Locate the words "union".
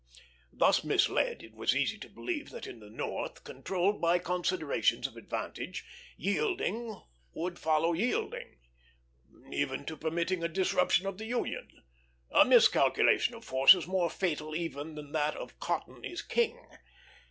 11.25-11.83